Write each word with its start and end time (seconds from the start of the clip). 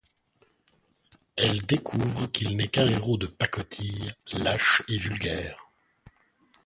Elle 1.35 1.61
découvre 1.67 2.25
qu’il 2.25 2.57
n’est 2.57 2.69
qu’un 2.69 2.87
héros 2.89 3.17
de 3.17 3.27
pacotille, 3.27 4.09
lâche 4.31 4.81
et 4.87 4.97
vulgaire. 4.97 5.69